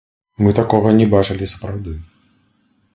[0.43, 1.97] Мы такога не бачылі сапраўды.